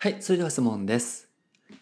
[0.00, 1.28] はい、それでは質問です。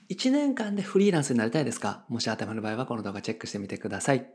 [0.09, 2.03] 1年間でフリーランスになりたいですか？
[2.09, 4.27] もし頭の場合はこの動画チェックしてみてください。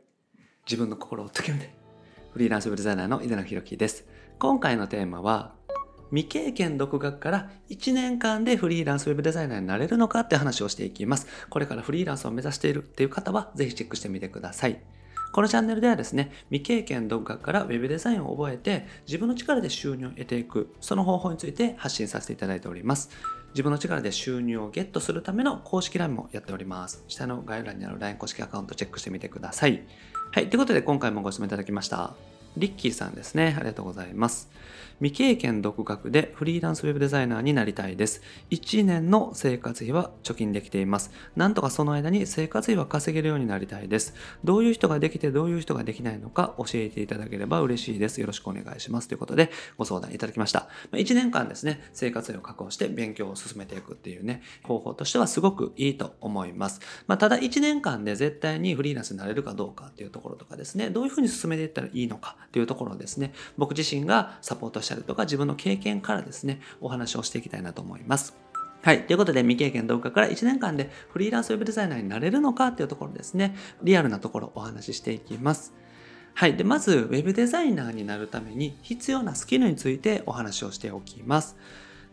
[0.67, 1.73] 自分の心を解けめて。
[2.31, 4.05] フリーランスウェブデザイナーの井出野博樹です。
[4.37, 5.55] 今回のテーマは、
[6.11, 11.25] 未経験独学から1年間でフリーランスウェブデザイナーになれるのかって話をしていきます。
[11.49, 14.79] これからフリーランスを目指しているっていう方はぜひチェックしてみてください。
[15.31, 23.09] このチャンネルではですね、未経験独学から Web デザインを覚えて自分の力で収入を得ていく、その方法について発信させていただいております。
[23.51, 27.03] 自分の力で収入をゲットするための公式 LINE もやっております。
[27.07, 29.83] 下の概要欄にある LINE 公式アカウントチェックしてみてください。
[30.31, 32.15] はい、ということで今回もご質問いただきました。
[32.57, 33.53] リッキーさんですね。
[33.57, 34.49] ありがとうございます。
[35.01, 38.21] 未経験独学でフリーランスウェブデザイナーになりたいです。
[38.51, 41.09] 1年の生活費は貯金できています。
[41.35, 44.13] なんとかその間に生活費は稼げるようになりたいです。
[44.43, 48.21] どういう人ができてどういう人ができないのか教えていただければ嬉しいです。
[48.21, 49.07] よろしくお願いします。
[49.07, 50.67] ということでご相談いただきました。
[50.91, 56.79] 1年間ですね、生活費を確保して勉強を進めていくっていうね、方法としてはすごくいいと思います。
[57.07, 68.35] まあ、ただ1年間で絶対にフリーランスになれるかどうかっていうところとかですね、どういうふうに進めていったらいいのかっていうところですね、僕自身がサポートしてしたりとか自分の経験からですね、お話をしていきたいなと思います。
[68.83, 69.05] はい。
[69.05, 75.73] ということで、未経験動画から1年間でフリーランスウェブデザイナーになれるのかっていうところですね、リアルなところお話ししていきます。
[76.33, 76.55] はい。
[76.55, 81.57] で、まず、ウェブデザイナーになるために必要なスキルについてお話をしておきます。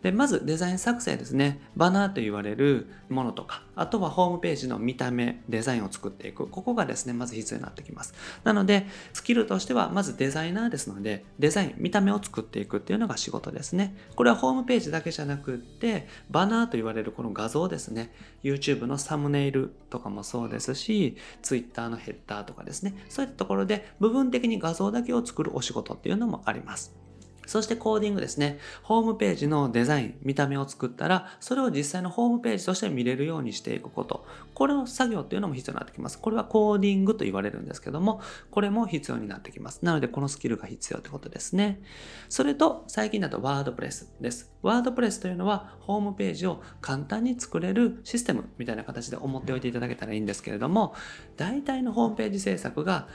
[0.03, 1.61] で、まずデザイン作成ですね。
[1.77, 6.47] バナーと言われるものとか、あとはホームページの見た目、デザインを作っていく。
[6.47, 8.15] ここがですね、まず必要になってきます。
[8.45, 13.97] なので、スキルとしては、まずデザイナーですので、デザイン、見た目を作っていくっていうのが仕事ですね。
[14.15, 18.13] これはホームページだけじゃなくって、バナーと言われるこの画像ですね。
[18.45, 22.95] YouTube のサムネイルとかもそうですし、Twitter のヘッダーとかですね。
[23.09, 27.08] そういったところで、部分的に画像だけを作るお仕事っていうのもあります。
[27.49, 28.59] そしてコーディングですね。
[28.83, 34.27] ホームページのデザイン、見た目を作ったら、それを実際のホームページとして見れるようにしていくこと。
[34.53, 36.19] これの作業っていうのも必要になってきます。
[36.19, 39.83] これはコーディングと言われるんですけども、これも必要になってきます。
[39.83, 41.81] なので、このスキルが必要ってことですね。
[42.29, 44.53] それと、最近だとワードプレスです。
[44.61, 50.95] ワードプレスというのは、ホームページを簡単に作れるシステムみたいな形で思っておいていただけたらいいんですけれども、
[51.39, 53.09] 大体のホームページ制作が、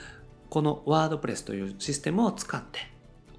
[0.50, 2.93] このワードプレスというシステムを使って、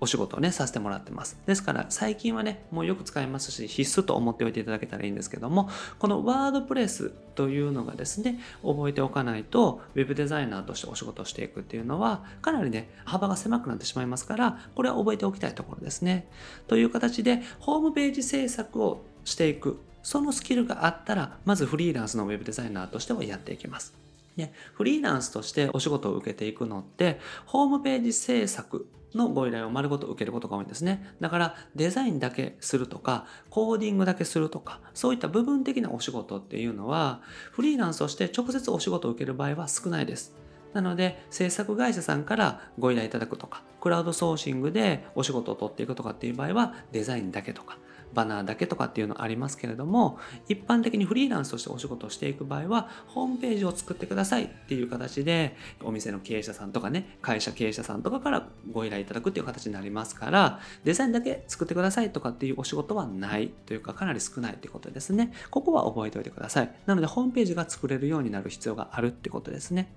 [0.06, 1.36] お仕事をね、させてもらってます。
[1.48, 5.68] ですから、最近はね、もうよく使いますし、必須と思っておいていただけたらいいんですけども、
[5.98, 16.30] このワードプレスというのがですね、覚えておかないと、ウェブデザイナーとしてお仕事をしていくっていうのは、かなりね、幅が狭くなってしまいますから、これは覚えておきたいところですね。
[16.68, 24.06] という形で、ホームページ制作をしていく、そのスキルがあったら、まずフリーランスのウェブデザイナーとしてはやっていきます。
[24.38, 31.16] でフリーランスとしてお仕事を受けていくのって、ホームページ制作のご依頼を丸ごと受けることが多いんですね。
[31.20, 37.22] だからデザインだけするとか、コーディングだけするとか、そういった部分的なお仕事っていうのは、
[37.52, 40.36] フリーランスとして直接お仕事を受ける場合は少ないです。
[40.74, 47.78] なので、制作会社さんからご依頼いただくとか、クラウドソーシングでお仕事を取っていくとかっていう場合は、デザインだけとか、
[48.16, 50.18] バナーだけとかっていうのありますけれども、
[50.48, 65.34] 一般的にフリーランスとしてお仕事をしていく場合は、ホームページを作ってくださいっていう形で、お店の経営者さんとかね、会社経営者さんとかからご依頼いただくっていう形になりますから、デザインだけ作ってくださいとかっていうお仕事はないというか、かなり少ないってことですね。
[65.52, 66.72] ここは覚えておいてください。
[66.86, 69.94] なので、ホームページが作れるようになる必要があるってことですね。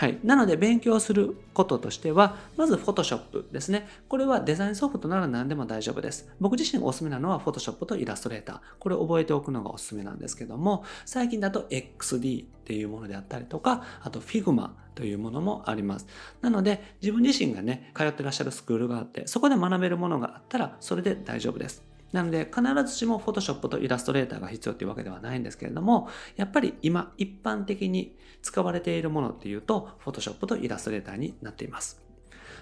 [0.00, 0.18] はい。
[0.24, 3.86] なので、勉強することとしては、まず Photoshop ですね。
[4.08, 6.26] これはデザインソフトなら何でも大丈夫です。
[6.40, 8.60] 僕自身おすすめなのは Photoshop と Illustrator。
[8.78, 16.06] これを覚えておくのがおすすめなんですけども、最近だと XD っていうものであったりとか、あと Figma というものもあります。
[16.40, 21.89] なので、自分自身がね、通ってらっしゃるスクールがあって、そこで学べるものがあったら、それで大丈夫です。
[22.12, 32.02] なので必ずしも Photoshop とイラストレーターが必要っていうわけではないんですけれども、やっぱり今一般的に使われているものっていうと Photoshop とイラストレーターになっています。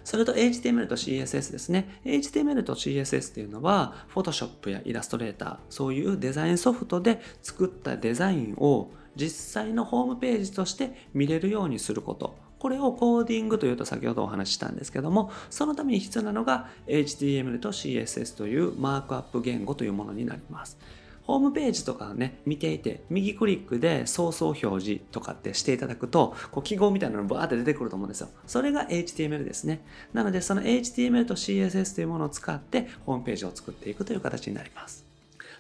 [0.05, 2.01] それと HTML と CSS ですね。
[2.05, 12.48] HTML と CSS っていうのは Photoshop やイラストレーター、そういうデザインソフトで作ったデザインを実際のホームページとして見れるようにすること。
[12.59, 20.79] これをコーディングというと先ほどお話ししたんですけども、そのために必要なのが HTML と CSS というマークアップ言語というものになります。
[21.29, 28.31] ホームページとかね、見ていて、右クリックでソースを表示とかってしていただくと、こう記号みたいなのがバーって出てくると思うんですよ。
[28.47, 29.85] それが HTML ですね。
[30.15, 35.08] なので、その HTML と CSS というものを使って、ホームページを作っていくという形になります。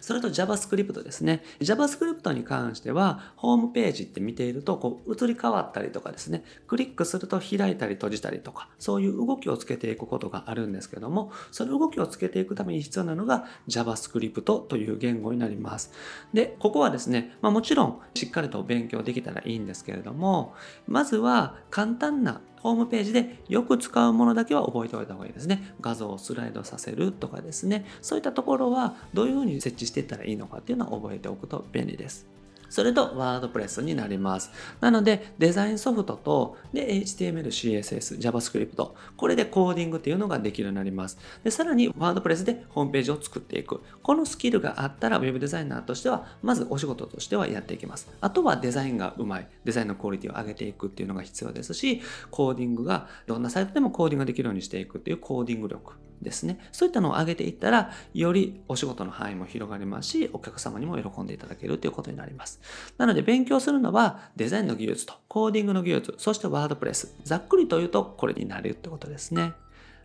[0.00, 1.42] それと JavaScript ですね。
[1.60, 15.92] JavaScript に関しては、ホームページって見ていると、こう、移り変わったりとかですね、クリックすると開いたり閉じたりとか、そういう動きをつけていくことがあるんですけども、その動きをつけていくために必要なのが JavaScript という言語になります。
[16.32, 20.54] で、ここはですね、まあ、もちろんしっかりと勉強できたらいいんですけれども、
[20.86, 25.74] まずは簡単なホームページでよく使うものだけは覚えておいた方がいいですね。
[25.80, 27.86] 画像をスライドさせるとかですね。
[28.02, 32.26] そういったところはどういうふうに設置していったらいいのかっていうのは覚えておくと便利です。
[32.68, 34.50] それとワードプレスになります。
[34.80, 41.18] なので、デザインソフトと、で、HTML、CSS、JavaScript、これでコーディングっていうのができるようになります。
[41.42, 43.80] で、さらに、ワードプレスでホームページを作っていく。
[44.02, 48.08] このスキルがあったら、Web デザイナーとしては、まずお仕事としてはやっていきます。
[48.20, 49.48] あとはデザインがうまい。
[49.64, 56.58] デザインのクオリティを上げていくっていうのが必要ですし、コーディングが、どんなサイトでもコーディングができるようにしていくっていうコーディング力ですね。
[56.72, 62.60] そういったのを上げていったら、よりお仕事の範囲も広がりますし、お客様にも喜んでいただけるということになります。
[62.96, 67.14] なので、勉強するのはデザインの技術とコーディングの技術、そしてワードプレス。
[67.24, 69.52] ざっくりと言うとこれになるってことですね。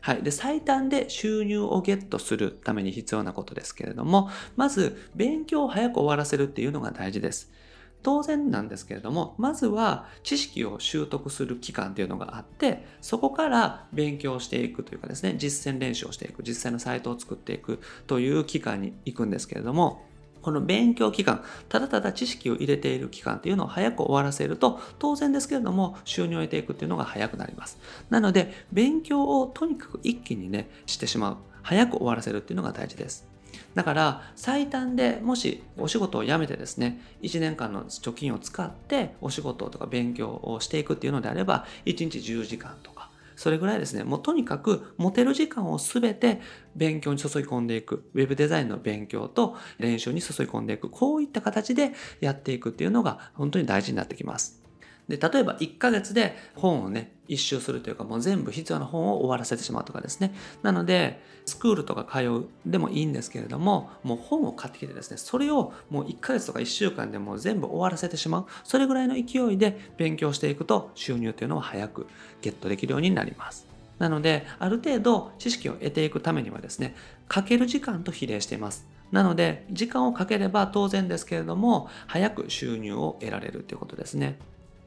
[0.04, 0.22] はい。
[0.22, 7.54] で、最短で収入をゲットするために必要なことですけれども、まず、勉強を早く終わらせるっていうのが大事です。
[8.04, 20.06] 当然なんですけれども、まずは知識を習得する期間っていうのがあって、そこから勉強していくというかですね、実践練習をしていく、実際のサイトを作っていくという期間に行くんですけれども、
[20.42, 27.80] この勉強期間、ただただ知識を入れている期間っていうのを早く終わらせると、当然ですけれども、収入を得ていくっていうのが早くなります。
[28.10, 31.38] なので、勉強をとにかく一気にね、してしまう。
[31.62, 33.33] 早く終わらせるっていうのが大事です。
[33.76, 44.04] だから最短でもしお仕事を辞めてですね1年間の貯金を使ってお仕事とか勉強をしていくっていうのであれば1日10時間とかそれぐらいですね。
[44.04, 46.40] もうとにかく持てる時間を全て
[46.76, 48.10] 勉強に注ぎ込んでいく。
[48.14, 50.90] ウェブデザインの勉強と練習に注ぎ込んでいく。
[50.90, 54.63] こういった形でやっていくっていうのが本当に大事になってきます。
[55.08, 60.34] で例えば1ヶ月で本をね一周するというかもう全部必要な本を終わらせてしまうとかですね。
[60.62, 68.46] なのでスクールとか通うでもいいんですけれどももう本を買ってきてですねそれをもう1ヶ月とか1週間でもう全部終わらせてしまう。
[68.64, 72.08] それぐらいの勢いで勉強していくと収入というのは早く
[72.42, 73.68] ゲットできるようになります。
[74.00, 76.96] なのである程度知識を得ていくためにはですね
[77.28, 78.88] かける時間と比例しています。
[79.12, 84.40] なので時間をかければ当然ですけれども早く収入を得られるということですね。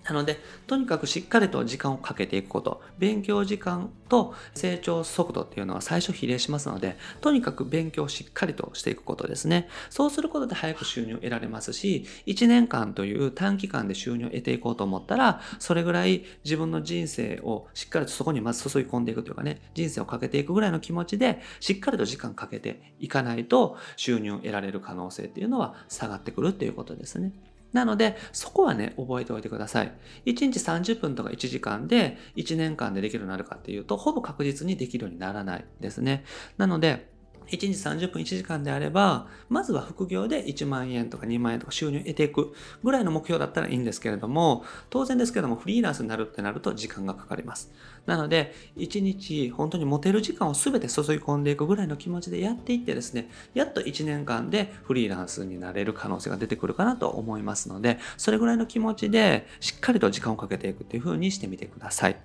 [0.09, 9.69] なので、とにかくしっかりと時間をかけていくこと、勉強時間と成長速度っていうのは最初比例しますので、とにかく勉強をしっかりとしていくことですね。
[9.91, 27.33] そうすることで早く収入を得られますし、1年間という短期間で収入を得ていこうと思ったら、それぐらい自分の人生をしっかりとそこにまず注ぎ込んでいくというかね、人生をかけていくぐらいの気持ちで、しっかりと時間かけていかないと収入を得られる可能性っていうのは下がってくるっていうことですね。
[27.77, 29.93] なので、そこはね、覚えておいてください。
[30.25, 36.25] 1日30分とか1時間で1年間でできるようになるかっていうと、ほぼ確実にできるようにならないですね。
[36.57, 37.15] なので、
[37.49, 47.71] 1日30分1時間であれば、まずは副業で1万円とか2万円とか収入を得ていくぐらいの目標だったらいいんですけれども、当然ですけどもフリーランスになるってなると時間がかかります。
[48.07, 62.17] なので、1日本当に持てる時間を全て注ぎ込んでいくぐらいの気持ちでやっていってですね、やっと1年間でフリーランスになれる可能性が出てくるかなと思いますので、それぐらいの気持ちでしっかりと時間をかけていくっていう風にしてみてください。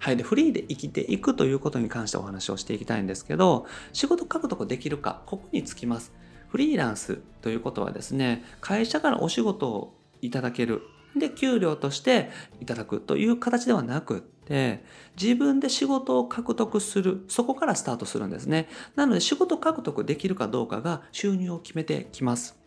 [0.00, 0.16] はい。
[0.16, 6.12] で、フリーで生きていくということに関してお話をしていきたいんですけど、仕事獲得できるか、ここにつきます。
[6.48, 10.82] フリーランスということはですね、会社からお仕事をいただける。
[11.16, 14.84] で、給料としていただくという形ではなくって、
[15.20, 17.24] 自分で仕事を獲得する。
[17.28, 18.68] そこからスタートするんですね。
[18.96, 22.58] なので、仕事獲得できるかどうかが収入を決めてきます。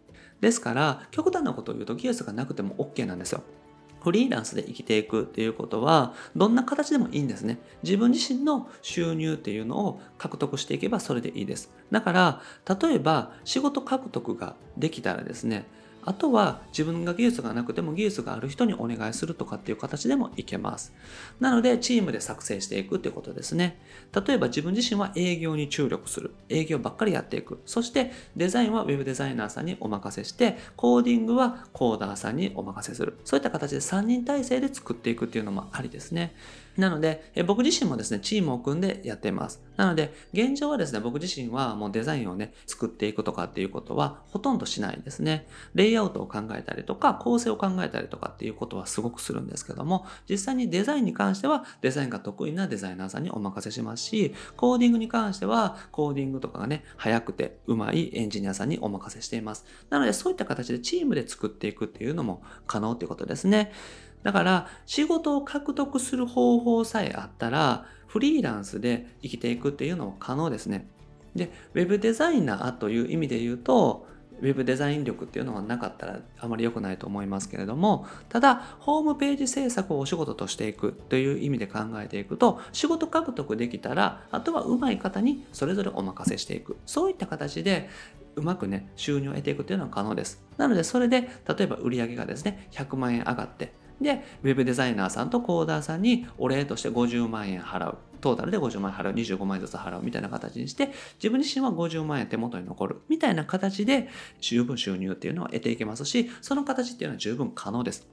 [0.42, 3.42] ですから、極端なことを言うと技術がなくても OK なんですよ。
[4.02, 7.60] フリーランスで生きていくっていうことは、どんな形でもいいんですね。
[7.84, 11.72] 自分自身の収入っていうのを獲得していけばそれでいいです。
[11.92, 12.42] だから、
[12.82, 15.66] 例えば仕事獲得ができたらですね、
[16.08, 20.94] あとは自分が技術がなくても技術がある人にお願いするとかっていう形でもいけます。
[21.42, 23.78] なので、チームで作成していくっていうことですね。
[24.26, 26.32] 例えば自分自身は営業に注力する。
[26.48, 27.62] 営業ばっかりやっていく。
[27.66, 33.18] そしてデザインは Web デザイナーさんにお任せして、コーディングはコーダーさんにお任せする。
[33.26, 36.34] そういった形で3人体制で作っていくっていうのもありですね。
[36.78, 39.62] なので、え僕自身もですね、チームを組んでやっています。
[39.78, 45.48] なので、現状はですね、僕自身はもうデザインをね、作っていくとかっていうことはほとんどしないですね。
[45.74, 59.66] レイアウトを考えたりとか、構成を考えたりとかっていうことはすごくするんですけども、実際にデザインに関しては、デザインが得意なデザイナーさんにお任せしますし、コーディングに関しては、コーディングとかがね、早くて上手いエンジニアさんにお任せしています。
[59.90, 63.72] なので、そういった形でチームで作っていくっていうのも可能っていうことですね。
[64.24, 70.88] だから仕事を獲得する方法さえあったらフリーランスで生きていくっていうのも可能ですね。
[71.36, 74.08] で、ウェブデザイナーという意味で言うと、
[74.40, 86.78] ウェブデザイン力っていうのはなかったらあまり良くないと思いますけれども、ただ、ホームページ制作をお仕事としていくという意味で考えていくと、仕事獲得できたら、あとは上手い方にそれぞれお任せしていく。
[86.86, 87.90] そういった形で、
[88.36, 90.44] うまくね、収入を得ていくっていうのは可能です。
[90.58, 97.98] なので、それで、例えば売り上げがですね、100万円上がって、で、ウェブデザイナーさんとコーダーさんにお礼として50万円払う。
[98.20, 108.08] トータルで50万円払う、25万円ずつ払うみたいな形にして、自分自身は50万円手元に残るみたいな形で十分収入っていうのは得ていけますし、その形っていうのは十分可能です。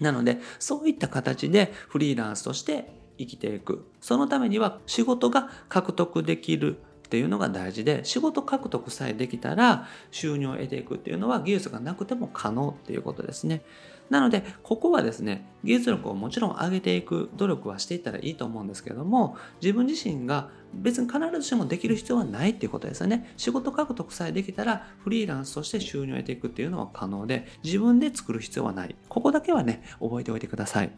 [0.00, 3.86] なので、そういった形でフリーランスとして生きていく。
[4.00, 6.78] そのためには仕事が獲得できる
[7.08, 13.62] っていうのが大事で仕事獲得さえできたら収入を得ていくっていうのは技術がなくても可能っていうことですね。
[14.10, 23.32] なので、ここはですね、技術力をもちろん上げていく努力はしていったらいいと思うんですけども、自分自身が別に必ずしもできる必要はないっていうことですよね。
[23.36, 28.96] 仕事獲得さえできたら、フリーランスとして収入を得ていくっていうのは可能で、自分で作る必要はない。
[29.08, 30.90] ここだけはね、覚えておいてください。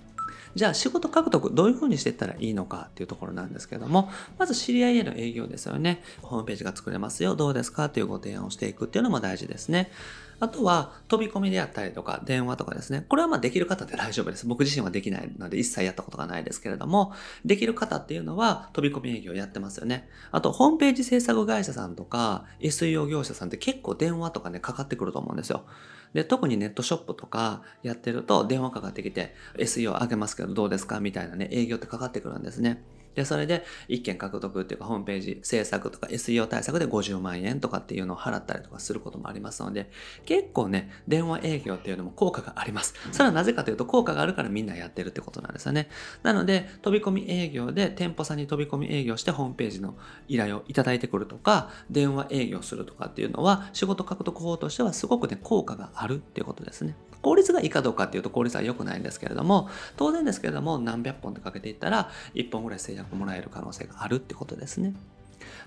[0.54, 6.02] じゃあ仕事獲得どういうふうにしていったらいいのかっていうところなんですけども、まず知り合いへの営業ですよね。
[6.22, 7.86] ホームページが作れますよ、どうですか？
[7.86, 9.90] っていうご提案をしていくっていうのも大事ですね。
[10.40, 13.04] あとは飛び込みであったりとか電話とかですね。
[13.08, 14.46] これはまあできる方で大丈夫です。
[14.46, 17.12] 僕自身はできないので一切やったことがないですけれども、
[17.44, 20.08] できる方っていうのは飛び込み営業やってますよね。
[20.32, 25.64] あとホームページ制作会社さんとか SEO 業者さんって結構電話とかねかかってくると思うんですよ。
[26.14, 32.82] で、特にネットショップとかやってると電話かかってきて SEO 上げますけどどうですかみたいなね営業ってかかってくるんですね。
[33.14, 39.90] で、それで一件獲得っていうかホームページ制作とか SEO 対策で50万円とかっていうのを払ったりとかすることもありますので、
[40.24, 42.94] 結構ね、電話営業っていうのも効果があります。
[43.12, 45.88] それはなぜかというと効果があるからみんなやってるってことなんですよね。
[46.22, 49.96] なので、飛び込み営業で店舗さんに飛び込み営業してホームページの
[50.28, 56.94] 依頼をいただいてくるとか、電話営業するとかっていうのは仕事獲得法としてはすごくね、効果があるっていうことですね。
[57.22, 64.94] 効率がいいかどうかっていうと効率は良くないんですけれども、当然ですけれども何百本でかけていったら1本ぐらい制約もらえる可能性があるってことですね。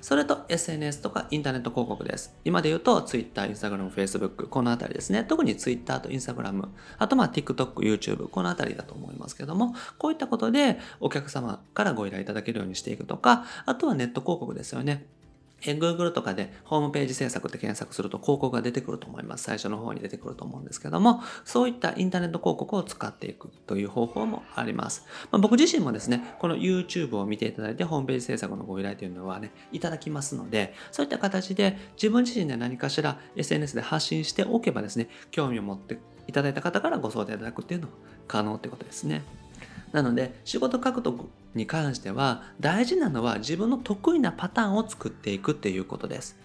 [0.01, 2.35] それと SNS とかインターネット広告です。
[2.43, 5.23] 今で言うと Twitter、Instagram、Facebook、このあたりですね。
[5.23, 6.67] 特に Twitter と Instagram、
[6.97, 15.05] あとまあ TikTok、YouTube、このあたりだと思いますけども、こういったことでお客様からご依頼いただけるようにしていくとか、あとはネット広告ですよね。
[15.65, 19.43] え Google とかでホームページ制作って検索すると広告が出てくると思います。
[19.43, 25.05] 最初の方に出てくると思うんですけども、そういったインターネット広告を使っていくという方法もあります。
[25.31, 37.93] まあ、僕自身もですね、この YouTube を見ていただいてホームページ制作のご依頼というのはね、いただきますので、そういった形で自分自身で何かしら SNS で発信しておけばですね、興味を持っていただいた方からご相談いただくっていうのも
[38.27, 39.23] 可能ってことですね。
[39.93, 46.37] なので仕事獲得に関しては大事なのは自分の得意なパターンを作っていくっていうことです。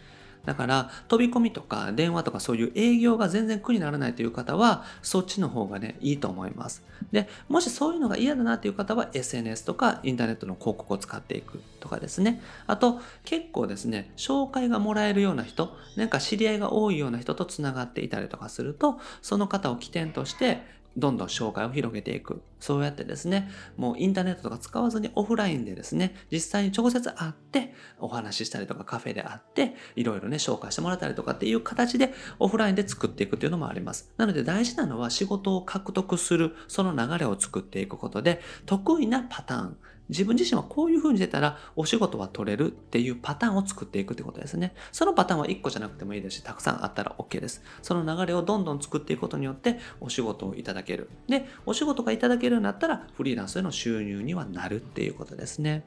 [0.44, 6.82] だから飛び込みとか電話とかそういう営業が全然苦にならないという方はそっちの方がねいいと思います。
[7.12, 12.40] でもしそういうのが嫌だなっていう方は SNS とかインターネットの広告を使っていくとかですね。
[12.66, 20.62] あと結構ですね紹介がもらえるような人なんか知り合いが多いような人とつながっていたりとかするとその方を起点として
[20.98, 22.42] どんどん紹介を広げていく。
[22.58, 34.12] そうやってですね、もうインターネットとか使わずにオフラインでですね、実際に直接会ってお話ししたりとかカフェで会って、いろいろね、紹介してもらったりとかっていう形でオフラインで作っていくっていうのもあります。
[34.16, 39.76] なので大事なのは仕事を獲得する、その流れを作っていくことで、得意なパターン、
[40.08, 44.74] 自分自身はこういう風に出たらお仕事は取れるっていうパターンを作っていくってことですね。
[44.92, 47.62] そのパターンは1個じゃなくてもいいですし、たくさんあったら OK です。
[47.82, 51.10] その流れをどんどん作っていくことによってお仕事をいただける。
[51.28, 55.84] で、お仕事がいただけるようになったらフリーランスへの収入にはなるっていうことですね。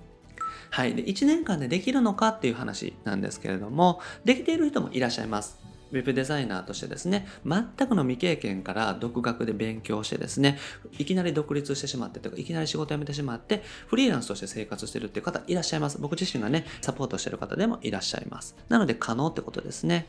[0.70, 0.96] はい。
[0.96, 5.60] で、1年間でできるのかっていう話なんですけれども、できている人もいらっしゃいます。
[5.92, 10.58] ウェブデザイナーとしてですね、全くの未経験から独学で勉強してですね、
[10.98, 15.98] いきなり独立してしまってとか、いきなり仕事辞めてしまって、フリーランスとして生活してるっていう方いらっしゃいます。
[16.00, 18.56] 僕自身がね、サポートしてる方でもいらっしゃいます。
[18.70, 20.08] なので可能ってことですね。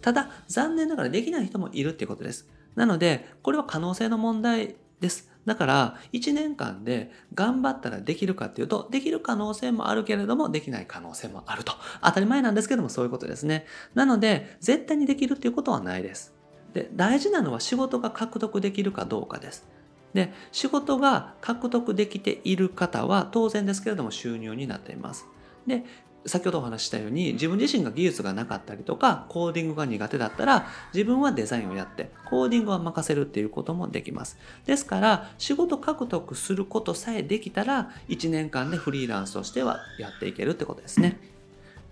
[0.00, 2.48] ただ、残念ながらできない人もいるっていうことです。
[2.74, 5.30] なので、これは可能性の問題です。
[5.46, 11.72] だから1年間で頑張ったらできるかっていうとできる可能性もあるけれどもできない可能性もあると。
[12.02, 13.66] 当たり前なんですけどもそういうことですね。
[13.94, 16.34] なので絶対にできるっていうことはないです。
[16.74, 19.66] で大事なのは仕事が獲得できるかどうかです。
[20.12, 25.26] で仕事が獲得できている方は当然ですけれども収入になっています。
[25.66, 25.84] で
[26.26, 34.38] 先ほどお話したように自分自身が技術がなかったりとかコーディングが苦手だったら自分はデザインをやってコーディングは任せるっていうこともできます。
[34.66, 41.39] ですから仕事獲得することさえできたら1年間でフリーランスとしてはやっていけるってことですね。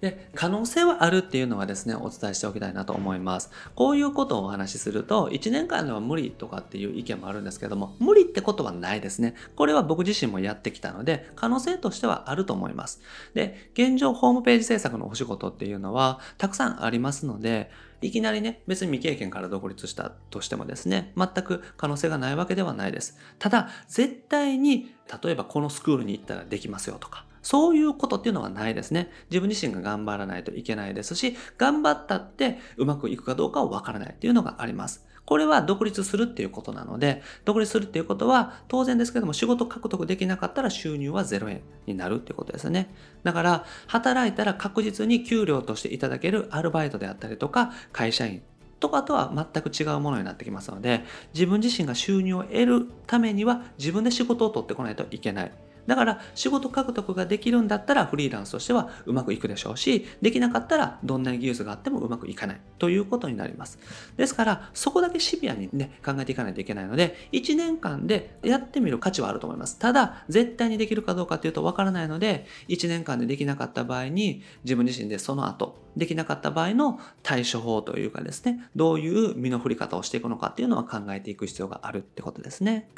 [0.01, 3.51] で可能性はあるっていうのはですねお伝えしておきたいなと思います。
[3.75, 9.35] こういうことをお話しすると1年間では無理とかっていう意見もあるんですけども無理ってことはないですね。
[9.57, 13.01] これは僕自身もやってきたので可能性としてはあると思います。
[13.35, 23.19] で現状ホームページ制作のお仕事っていうのはたくさんありますのでいきなりね、別に未経験から独立したとしてもですね、全く可能性がないわけではないです。
[23.39, 29.11] ただ、絶対に、例えばこのスクールに行ったらできますよとか、そういうことっていうのはないですね。
[29.31, 35.07] 自分自身が頑張らないといけないですし、頑張ったってうまくいくかどうかはわからないっていうのがあります。
[35.25, 42.95] これは独立するっていうことなので、独立するっていうことは当然ですけども仕事獲得できなかったら収入は0円になるっていうことですね。
[43.23, 48.43] だから、働いたら確実に給料としていただけるアルバイトであったりとか、会社員
[48.79, 51.03] とかとは全く違うものになってきますので、
[51.33, 55.53] 自分自身が収入を得るためには自分で仕事を取ってこないといけない。
[55.89, 63.79] だから仕事獲得ができるんだったらフリーランスとしてはうまくいくでしょうし、できなかったらどんな技術があってもうまくいかないということになります。
[64.17, 69.79] ですからそこだけシビアにね、考えていかないといけないので、1年間でやってみる価値はあると思います。
[69.79, 82.89] ただ、絶対にできるかどうかっていうとわからないので、1年間でできなかった場合に自分自身でその後、できなかった場合の対処法というかですね、どういう身の振り方をしていくのかっていうのは考えていく必要があるってことですね。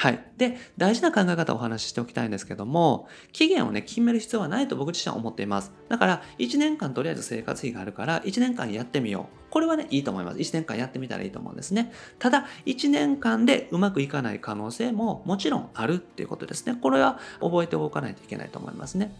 [0.00, 0.24] はい。
[0.38, 5.72] で、大事な考え方をお話ししておきたいんですけども、期限をね、決める必要はないと僕自身は思っています。
[5.90, 9.50] だから、1年間とりあえず生活費があるから、1年間やってみよう。
[9.50, 10.38] これはね、いいと思います。
[10.38, 11.92] 1年間やってみたらいいと思うんですね。
[12.18, 16.78] ただ、1年間でうまくいかない可能性ももちろんあるっていうことですね。
[16.80, 19.14] これは覚えておかないといけないと思いますね。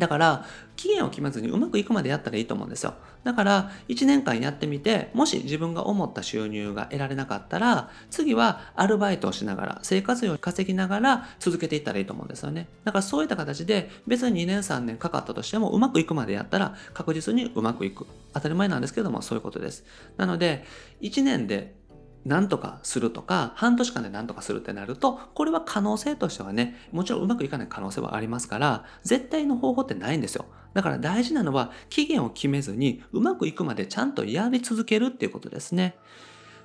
[0.00, 0.44] だから、
[0.76, 2.94] 期限を決めずにうまくいくまでやったらいいと思うんですよ。
[3.22, 12.66] だから、1年間やってみて、もし自分が思った収入が得られなかったら、次はアルバイトをしながら、生活費を稼ぎながら続けていったらいいと思うんですよね。
[12.84, 18.06] だからそういった形で、別に2年3年かかったとしても、うまくいくまでやったら確実にうまくいく。
[18.32, 19.84] 当たり前なんですけども、そういうことです。
[20.16, 20.64] なので、
[21.02, 21.79] 1年で
[22.24, 30.44] 何とかするとか、半年間で何とかするってなると、これは可能性としてはね、もちろんうまくいかない可能性はありますから、絶対の方法ってないんですよ。
[30.74, 35.96] だから大事なのは、期限を決めずに、うまくいくまでちゃんとやり続けるっていうことですね。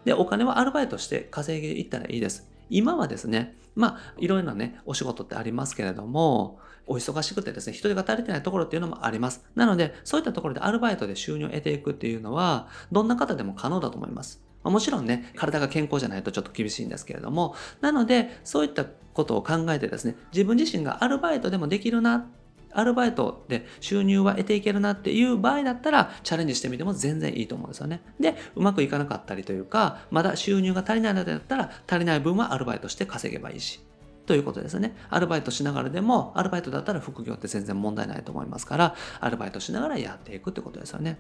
[0.04, 2.48] で、お金はアルバイトして稼いでいったらいいです。
[2.70, 9.44] 今はですね、まあ、いろいろなね、お仕事ってありますけれども、お忙しくてですね、人手が足りてないところっていうのもあります。
[9.56, 14.42] なので、そういったところでアルバイトで収入を得ていくっていうのは、どんな方でも可能だと思います。
[14.66, 22.28] まもちろんね、体が健康じゃないとちょっと厳しいんですけれども、なので、そういったことを考えてですね、自分自身がアルバイトでもできるな、
[22.74, 28.02] アルバイトで収入は得ていけるなっていう場合だったら、チャレンジしてみても全然いいと思うんですよね。
[28.20, 33.80] で、うまくいかなかったりというか、まだ収入が足りないのでだったら、足りない分はアルバイトして稼げばいいし。
[34.26, 34.96] ということですね。
[35.10, 41.20] アルバイトしながらでも、アルバイトだったら副業って全然問題ないと思いますから、アルバイトしながらやっていくってことですよね。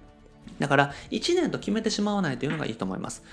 [0.59, 3.23] だから1年と決めてしまわないというのがいいと思います。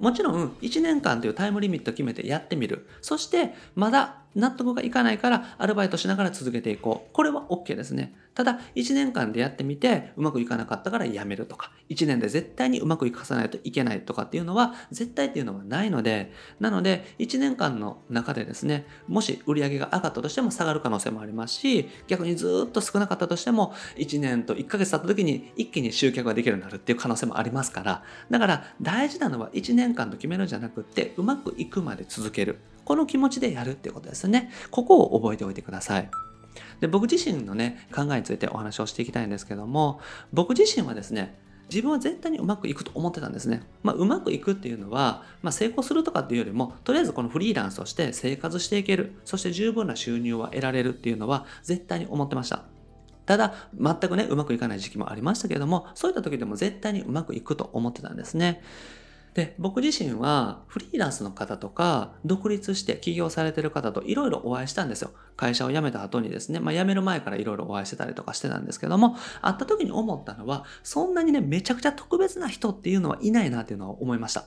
[0.00, 2.88] もちろん1年間というタイムリミットを決めてやってみる。
[3.00, 7.12] そしてまだ納得がいかないからアルバイトしながら続けていこう。
[7.12, 8.14] これは OK ですね。
[8.34, 32.58] ただ、1年間でやってみて、うまくいかなかったからやめるとか、1年で絶対にうまくいかさないといけないとかっていうのは、絶対っていうのはないので、なので、1年間の中でですね、もし売り上げが上がったとしても下がる可能性もありますし、逆にずっと少なかったとしても、1年と1ヶ月経った時に一気に集客ができるようになるっていう可能性もありますから、だから大事なのは1年間と決めるんじゃなくって、うまくいくまで続ける。
[32.84, 34.50] この気持ちでやるってことですね。
[34.70, 36.10] ここを覚えておいてください。
[36.80, 40.00] で僕自身のね考えについてお話をしていきたいんですけども
[40.34, 41.38] 僕自身はですね
[41.70, 43.62] 自分は絶対にうまくいくと思ってたんですね。
[43.82, 52.64] まあ、うまくいくっていうのは、まあ、成功するとかっていうよりも、とりあえずこのフリーランスとして生活していける、そして十分な収入は得られるっていうのは絶対に思ってました。
[53.24, 58.60] ただ、全くね、うまくいかない時期もありましたけれども、そういった時でも絶対にうまくいくと思ってたんですね。
[59.34, 65.10] で、僕自身はフリーランスの方とか、独立して起業されてる方といろいろお会いしたんですよ。
[65.36, 74.44] 会社を辞めた後にですね、まあ辞める前からいろいろお会いしてたりとかしてたんですけども、会った時に思ったのは、そんなにね、めちゃくちゃ特別な人っていうのはいないなっていうのは思いました。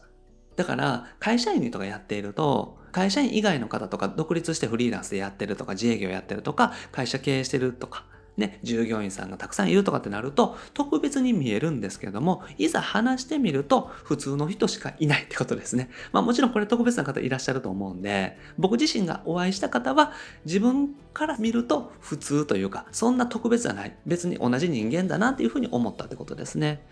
[0.56, 8.06] だから、会社員とかやっていると、会社員以外の方とか独立してフリーランスでやってるとか自営業やってるとか会社経営してるとか
[8.38, 15.90] ね、従業員さんがたくさんいるとかってなると特別に見えるんですけどもいざ話してみると普通の人しかいないってことですね。
[16.12, 20.12] まあもちろんこれ特別な方いらっしゃると思うんで僕自身がお会いした方は
[20.46, 26.84] 自分から見ると普通というかそんな特別じゃない別に同じ人間だなっていうふうに思ったってことですね。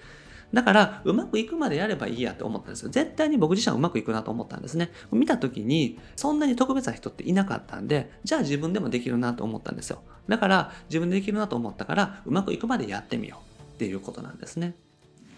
[0.51, 2.89] だから、うまくいくまでやればいいやって思ったんですよ。
[2.89, 4.91] 絶対に僕自身はうまくいくなと思ったんですね。
[5.11, 10.01] 見た時に、そんなに特別な人っていなかったんで、じゃあ自分でもできるなと思ったんですよ。
[10.27, 14.75] だから、自分でできるなと思ったから、うまくいくまでやってみようっていうことなんですね。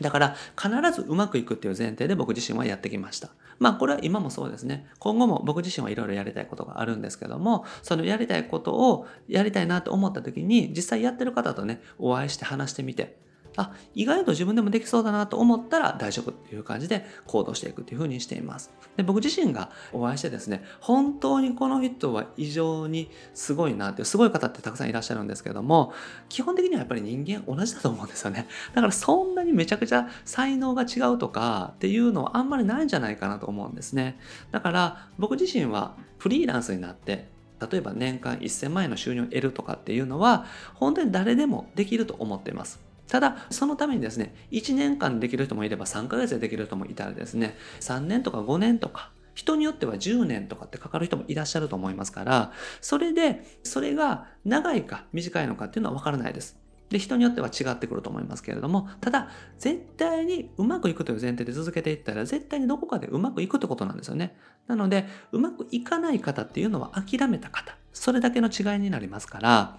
[0.02, 3.30] だから必ずうまくいくっていう前提で僕自身はやってきました。
[3.60, 4.88] まあこれは今もそうですね。
[5.00, 13.18] 今後も僕自身はいろいろやりたいことがあるんですけども、そのやりたいことをやりたいなと思った時に実際やってる方とね、お会いして話してみて、
[13.58, 18.72] あ意外と自分でもできそうだなと思ったら大丈夫っていう感じで行動していくっていうふうにしています。
[18.98, 25.94] で僕自身がお会いしてですね本当にこの人は異常にすごいなってすごい方ってたくさんいらっしゃるんですけども
[26.30, 28.48] 基本的にはやっぱり人間同じだと思うんですよね。
[28.74, 34.20] だからそんなにめちゃくちゃ才能が違うとかっていうのはあんまりないんじゃないかなと思うんですね。
[34.52, 37.28] だから僕自身はフリーランスになって
[37.72, 42.85] 例えば年間1000万円の収入を得るとかっていうのは本当に誰でもできると思っています。
[43.08, 56.58] ただ、そのためにですね、1年間できる人もいれば3ヶ月でできる人もいたらですね、3年とか5年とか、人によっては10年とかってかかる人もいらっしゃると思いますから、それで、それが長いか短いのかっていうのはわからないです。
[56.89, 64.38] で、人によっては違ってくると思いますけれども、ただ、絶対にうまくいくという前提で続けていったら、絶対にどこかでうまくいくってことなんですよね。
[64.68, 69.78] なので、うまくいかない方っていうのは諦めた方、それだけの違いになりますから、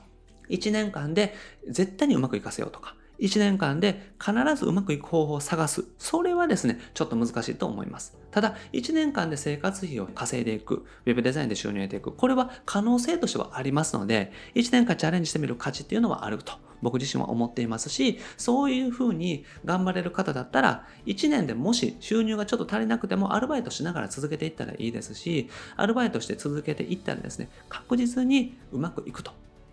[0.48, 1.34] 1年間で
[1.68, 5.84] 絶対にうまくいかせようとか、1年間で必ずうまくいく方法を探す。
[5.98, 8.16] それはですね、ちょっと難しいと思います。
[8.30, 16.54] ただ、1年間で生活費を稼いでいく、ウェブデザインで収入を得ていく、これは可能性としてはありますので、1年間チャレンジしてみる価値っていうのはあると。
[16.82, 29.32] 僕自身は思っていますし、そういうふうに頑張れる方だったら、1年でもし収入がちょっと足りなくても、アルバイトしながら続けていったらいいですし、アルバイトして続けていったらですね、確実にうまくいくと、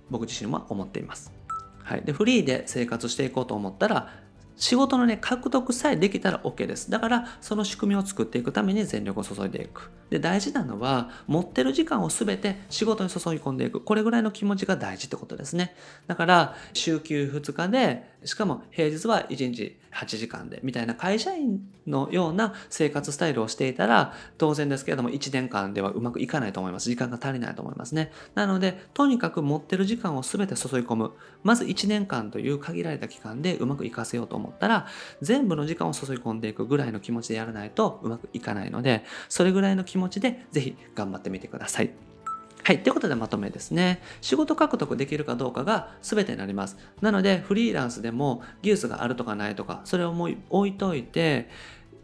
[0.10, 1.43] 僕自身は思っています。
[1.84, 4.24] はい、でフリーで生活していこうと思ったら
[4.56, 6.90] 仕事のね、獲得さえできたら OK です。
[6.90, 9.92] だから、その仕組みを作っていくために全力を注いでいく。
[10.14, 13.82] で、大事なのは、持ってる時間を全て仕事に注ぎ込んでいく。
[13.82, 15.76] これぐらいの気持ちが大事ってことですね。
[16.06, 26.90] だから、週休2日で、しかも平日は1日8時間で、みたいな会社員のような生活スタイルをしていたら、当然ですけれども、1年間ではうまくいかないと思います。
[26.90, 28.12] 時間が足りないと思いますね。
[28.36, 31.12] なので、とにかく持ってる時間を全て注ぎ込む。
[31.44, 34.88] まず1年間という限られた期間でうまくいかせようと思ったら、
[35.22, 41.92] 全部の時間を注ぎ込んでいくぐらいの気持ちでやらないとうまくいかないので、それぐらいの気持ち持ちでぜひ頑張ってみてください。
[42.66, 42.80] はい。
[42.82, 44.02] ということでまとめですね。
[44.22, 46.78] 仕事獲得できるかどうかが全てになります。
[47.02, 51.50] なので、フリーランスでも技術があるとかないとか、それをもう置いといて、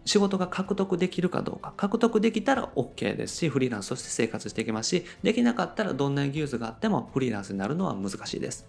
[0.03, 1.73] 仕事が獲得できるかどうか。
[1.77, 8.67] 獲得できたら OK ですし、フリーランスとして生活していきますし、できなかったらどんな技術があってもフリーランスになるのは難しいです。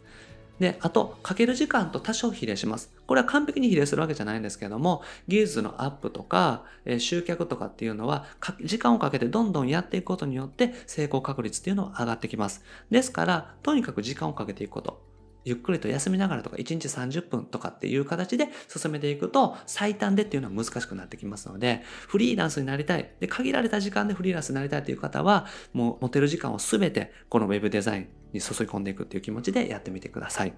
[0.60, 2.92] で、あと、かける時間と多少比例します。
[3.06, 8.26] これは完璧に比例するわけじゃないんですけども、技術のアップとか、えー、集客とかっていうのは、
[8.62, 12.62] 時間をかけてどんどんやっていくことによって成功確率っていうのは上がってきます。
[12.90, 15.10] ですから、とにかく時間をかけていくこと。
[15.44, 30.54] ゆっくりと休みながらとか1日30分とかっていう形で進めていくと最短でっていうのは難しくなってきますのでフリーランスになりたいで限られた時間でフリーランスになりたいという方はもう持てる時間を全てこの web デザインに注ぎ込んでいくっていう気持ちでやってみてください。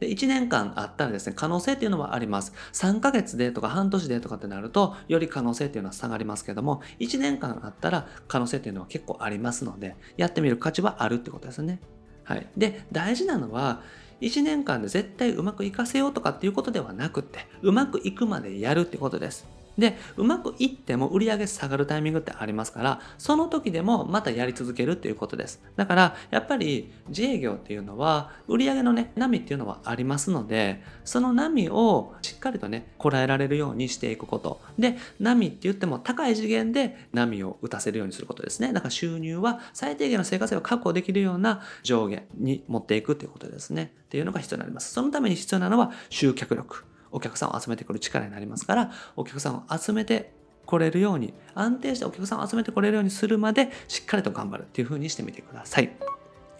[0.00, 2.52] で、1年間あったらですね、可能性っていうのはあります。
[2.72, 11.80] 3ヶ月でとか半年でとかってなると、より可能性っていうのは下がりますけども、1年間あったら可能性っていうのは結構ありますので、やってみる価値はあるってことですね。
[12.24, 12.46] はい。
[12.56, 13.82] で、大事なのは、
[14.20, 19.46] 1年間で絶対うまくいかせようとかっていうことではなくって、うまくいくまでやるってことです。
[19.78, 25.62] で、うまくいっても売り上げ下がるタイミングってありますから、その時でもまたやり続けるっていうことです。
[25.76, 34.60] だから、やっぱり自営業っていうのは、売り上げのね、波っていうのはありますので、その波をしっかりとね、こらえられるようにしていくこと。
[34.78, 38.72] で、波って言っても高い次元で波を打たせるようにすることですね。
[38.72, 43.92] だから収入は最低限の生活費を確保できるような上下に持っていくっていうことですね。
[44.04, 44.92] っていうのが必要になります。
[44.92, 46.84] そのために必要なのは集客力。
[47.12, 50.32] お客さんを集めてくる力になりますから、お客さんを集めて
[50.66, 55.92] これるように、安定してお客さんを集めてこれるようにするまで、しっかりと頑張るっていう風にしてみてください。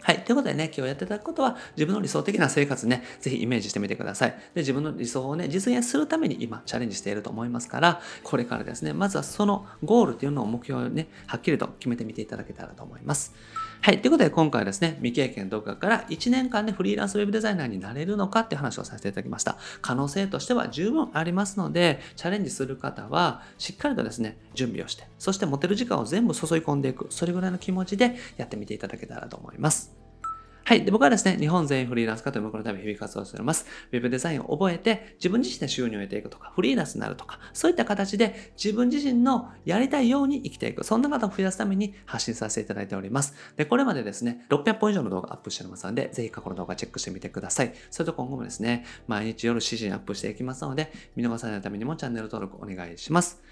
[0.02, 0.24] はい。
[0.24, 4.30] ということでね、今日やっていただくことは、自分の理想的な生活ね、ぜひイメージしてみてください。
[4.52, 13.32] で、自分の理想をね、実現するために今、チャレンジしていると思いますから、これからですね、まずはそのゴールっていうのを目標をね、はっきりと決めてみていただけたらと思います。
[13.84, 14.00] はい。
[14.00, 19.56] ということで、今回はですね、未経験動画から1年間でフリーランスウェブデザイナーになれるのかって話をさせていただきました。
[19.80, 30.02] 可能性としては十分ありますので、チャレンジする方は、しっかりとですね、準備をして、そして持てる時間を全部注い込んでいく、それぐらいの気持ちでやってみていただけたらと思います。
[30.64, 30.84] はい。
[30.84, 33.66] で、僕はですね、日本全員フリーランス化という目のため日々活動しております。
[33.90, 40.84] ウェブデザインを覚えて、自分自身で収入を得ていくとか、フリーランスになるとか、そういった形で自分自身のやりたいように生きていく。
[40.84, 43.34] そんな方を増やすために発信させていただいております。
[43.56, 47.74] で、これまでですね、600本以上の動画アップしておりますので、ぜひ過去の動画チェックしてみてください。
[47.90, 53.42] それと今後もですね、毎日夜7時にアップしていきますので、見逃さないためにもチャンネル登録お願いします。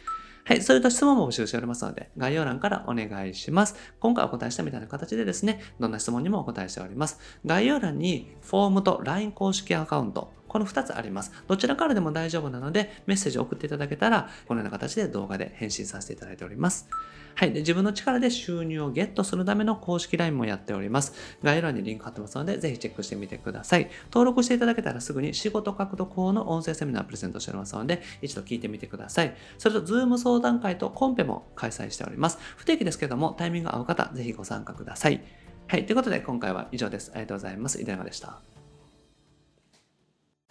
[0.45, 0.63] はい。
[0.63, 3.77] そういった質問も募集しておりますので、概要欄からお願いします。
[4.01, 7.19] 今回お答えしたみたいな形でですね、どんな質問にもお答えしております。
[7.45, 11.31] 概要欄にフォームと LINE 公式アカウント、この2つあります。
[11.47, 16.89] どちらからでも大丈夫なので、メッセージを送っていただけたら、このような形で動画で返信させていただいております。
[17.37, 17.53] はい。
[17.53, 21.15] で、自分の力で収入をゲットするための公式 LINE もやっております。
[21.43, 23.89] 概要欄にリンク貼ってますので、ぜひチェックしてみてください。
[24.07, 29.37] 登録していただけたらすぐに仕事獲得法の音声セミナープレゼントしておりますので、一度聞いてみてください。
[29.57, 32.39] それと、 Zoom 相談会とコンペも開催しております。
[32.57, 35.23] 不定期ですけども、タイミングが合う方、ぜひご参加ください。
[35.69, 35.87] はい。
[35.87, 37.13] ということで、今回は以上です。
[37.15, 37.81] ありがとうございます。
[37.81, 38.50] 井出山でした。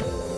[0.01, 0.28] you